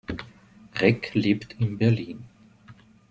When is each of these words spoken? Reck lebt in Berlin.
Reck 0.79 1.11
lebt 1.13 1.53
in 1.59 1.77
Berlin. 1.77 2.23